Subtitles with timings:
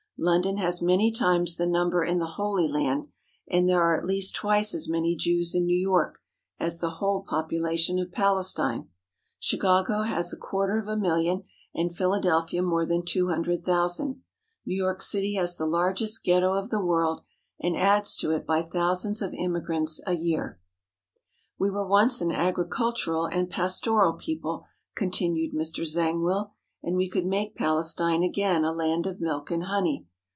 [0.23, 3.07] London has many times the number in the Holy Land,
[3.49, 6.19] and there are at least twice as many Jews in New York
[6.59, 8.87] as the whole population of Palestine.
[9.39, 11.43] Chicago has a 198 THE ZIONIST MOVEMENT quarter of a million,
[11.73, 14.21] and Philadelphia more than two hundred thousand.
[14.63, 17.23] New York City has the largest Ghetto of the world,
[17.59, 20.59] and adds to it by thousands of im migrants a year.
[21.57, 25.83] "We were once an agricultural and pastoral people," continued Mr.
[25.83, 26.51] Zangwill,
[26.83, 30.05] "and we could make Palestine again a land of milk and honey.